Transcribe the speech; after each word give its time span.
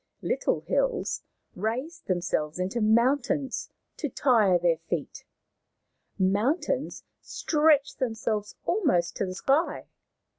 Little 0.23 0.61
hills 0.61 1.21
raised 1.55 2.07
themselves 2.07 2.57
into 2.57 2.81
mountains 2.81 3.69
to 3.97 4.09
tire 4.09 4.57
their 4.57 4.77
feet, 4.77 5.25
mountains 6.17 7.03
stretched 7.21 7.99
themselves 7.99 8.55
almost 8.65 9.15
to 9.17 9.27
the 9.27 9.35
sky. 9.35 9.85